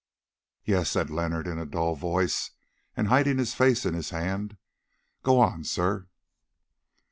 [0.65, 2.49] "Yes," said Leonard in a dull voice,
[2.97, 4.57] and hiding his face in his hand;
[5.21, 6.07] "go on, sir."